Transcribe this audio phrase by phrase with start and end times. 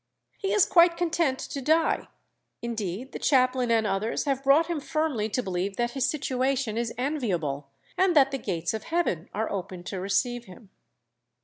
[0.39, 2.07] He is quite content to die;
[2.63, 6.91] indeed the chaplain and others have brought him firmly to believe that his situation is
[6.97, 7.67] enviable,
[7.99, 10.71] and that the gates of heaven are open to receive him."